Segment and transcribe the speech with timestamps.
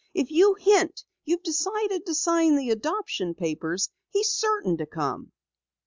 [0.15, 5.31] If you hint you've decided to sign the adoption papers, he's certain to come."